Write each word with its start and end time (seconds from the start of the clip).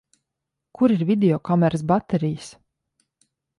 Kur 0.79 0.93
ir 0.95 1.03
videokameras 1.09 1.85
baterijas? 1.93 2.51